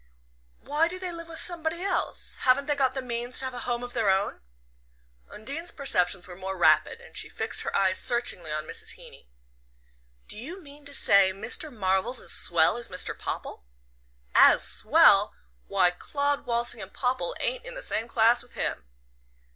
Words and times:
Why 0.57 0.87
do 0.87 0.97
they 0.97 1.11
live 1.11 1.27
with 1.27 1.37
somebody 1.37 1.83
else? 1.83 2.33
Haven't 2.39 2.65
they 2.65 2.75
got 2.75 2.95
the 2.95 3.03
means 3.03 3.37
to 3.37 3.45
have 3.45 3.53
a 3.53 3.59
home 3.69 3.83
of 3.83 3.93
their 3.93 4.09
own?" 4.09 4.41
Undine's 5.29 5.69
perceptions 5.71 6.25
were 6.27 6.35
more 6.35 6.57
rapid, 6.57 6.99
and 6.99 7.15
she 7.15 7.29
fixed 7.29 7.61
her 7.61 7.75
eyes 7.75 7.99
searchingly 7.99 8.51
on 8.51 8.65
Mrs. 8.65 8.93
Heeny. 8.95 9.27
"Do 10.27 10.39
you 10.39 10.59
mean 10.59 10.85
to 10.85 10.93
say 10.95 11.31
Mr. 11.33 11.71
Marvell's 11.71 12.19
as 12.19 12.31
swell 12.33 12.77
as 12.77 12.87
Mr. 12.87 13.15
Popple?" 13.15 13.63
"As 14.33 14.63
swell? 14.67 15.35
Why, 15.67 15.91
Claud 15.91 16.47
Walsingham 16.47 16.89
Popple 16.89 17.35
ain't 17.39 17.63
in 17.63 17.75
the 17.75 17.83
same 17.83 18.07
class 18.07 18.41
with 18.41 18.53
him!" 18.55 18.85